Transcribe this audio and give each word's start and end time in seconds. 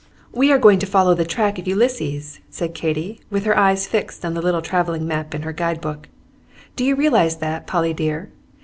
"We 0.33 0.51
are 0.51 0.57
going 0.57 0.79
to 0.79 0.87
follow 0.87 1.13
the 1.13 1.25
track 1.25 1.59
of 1.59 1.67
Ulysses," 1.67 2.39
said 2.49 2.73
Katy, 2.73 3.21
with 3.29 3.43
her 3.45 3.55
eyes 3.55 3.85
fixed 3.85 4.25
on 4.25 4.33
the 4.33 4.41
little 4.41 4.63
travelling 4.63 5.05
map 5.07 5.35
in 5.35 5.43
her 5.43 5.53
guide 5.53 5.79
book. 5.79 6.09
"Do 6.75 6.83
you 6.83 6.95
realize 6.95 7.35
that, 7.37 7.67
Polly 7.67 7.93
dear? 7.93 8.31